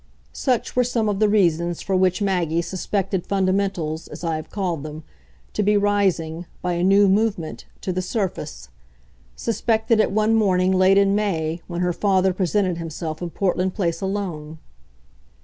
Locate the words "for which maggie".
1.83-2.63